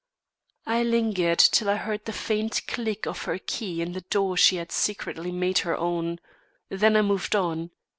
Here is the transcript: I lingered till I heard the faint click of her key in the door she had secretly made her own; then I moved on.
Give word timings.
I 0.65 0.81
lingered 0.81 1.37
till 1.37 1.69
I 1.69 1.75
heard 1.75 2.05
the 2.05 2.11
faint 2.11 2.63
click 2.65 3.05
of 3.05 3.25
her 3.25 3.37
key 3.37 3.83
in 3.83 3.91
the 3.91 4.01
door 4.01 4.35
she 4.35 4.55
had 4.55 4.71
secretly 4.71 5.31
made 5.31 5.59
her 5.59 5.77
own; 5.77 6.17
then 6.69 6.97
I 6.97 7.03
moved 7.03 7.35
on. 7.35 7.69